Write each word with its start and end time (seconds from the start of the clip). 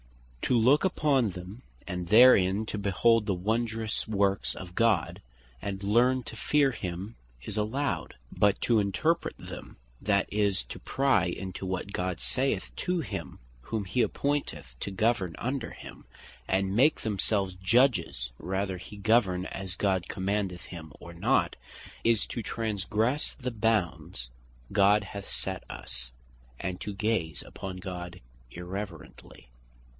To 0.41 0.57
look 0.57 0.83
upon 0.83 1.29
them 1.29 1.61
and 1.87 2.07
therein 2.09 2.65
to 2.65 2.77
behold 2.77 3.25
the 3.25 3.33
wondrous 3.35 4.05
works 4.05 4.53
of 4.53 4.75
God, 4.75 5.21
and 5.61 5.81
learn 5.81 6.23
to 6.23 6.35
fear 6.35 6.71
him 6.71 7.15
is 7.43 7.55
allowed; 7.55 8.15
but 8.31 8.59
to 8.61 8.79
interpret 8.79 9.37
them; 9.37 9.77
that 10.01 10.25
is, 10.33 10.63
to 10.65 10.79
pry 10.79 11.25
into 11.27 11.65
what 11.65 11.93
God 11.93 12.19
saith 12.19 12.75
to 12.77 12.99
him 12.99 13.39
whom 13.61 13.85
he 13.85 14.01
appointeth 14.01 14.75
to 14.81 14.91
govern 14.91 15.35
under 15.37 15.69
him, 15.69 16.03
and 16.47 16.75
make 16.75 17.01
themselves 17.01 17.53
Judges 17.53 18.31
whether 18.37 18.77
he 18.77 18.97
govern 18.97 19.45
as 19.45 19.75
God 19.75 20.09
commandeth 20.09 20.63
him, 20.65 20.91
or 20.99 21.13
not, 21.13 21.55
is 22.03 22.25
to 22.25 22.41
transgresse 22.43 23.33
the 23.35 23.51
bounds 23.51 24.31
God 24.73 25.03
hath 25.03 25.29
set 25.29 25.63
us, 25.69 26.11
and 26.59 26.81
to 26.81 26.91
gaze 26.93 27.43
upon 27.43 27.77
God 27.77 28.19
irreverently. 28.49 29.47